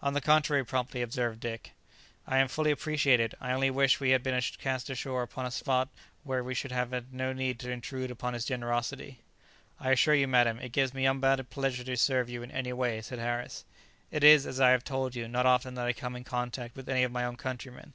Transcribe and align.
"On 0.00 0.14
the 0.14 0.22
contrary," 0.22 0.64
promptly 0.64 1.02
observed 1.02 1.40
Dick; 1.40 1.72
"I 2.26 2.42
fully 2.46 2.70
appreciate 2.70 3.20
it; 3.20 3.34
I 3.38 3.52
only 3.52 3.68
wish 3.70 4.00
we 4.00 4.12
had 4.12 4.22
been 4.22 4.40
cast 4.56 4.88
ashore 4.88 5.22
upon 5.22 5.44
a 5.44 5.50
spot 5.50 5.90
where 6.24 6.42
we 6.42 6.54
should 6.54 6.72
have 6.72 6.90
had 6.92 7.12
no 7.12 7.34
need 7.34 7.58
to 7.58 7.70
intrude 7.70 8.10
upon 8.10 8.32
his 8.32 8.46
generosity." 8.46 9.20
"I 9.78 9.90
assure 9.90 10.14
you, 10.14 10.26
madam, 10.26 10.58
it 10.58 10.72
gives 10.72 10.94
me 10.94 11.04
unbounded 11.04 11.50
pleasure 11.50 11.84
to 11.84 11.98
serve 11.98 12.30
you 12.30 12.42
in 12.42 12.50
any 12.50 12.72
way," 12.72 13.02
said 13.02 13.18
Harris; 13.18 13.66
"it 14.10 14.24
is, 14.24 14.46
as 14.46 14.58
I 14.58 14.70
have 14.70 14.84
told 14.84 15.14
you, 15.14 15.28
not 15.28 15.44
often 15.44 15.74
that 15.74 15.84
I 15.86 15.92
come 15.92 16.16
in 16.16 16.24
contact 16.24 16.74
with 16.74 16.88
any 16.88 17.02
of 17.02 17.12
my 17.12 17.26
own 17.26 17.36
countrymen." 17.36 17.92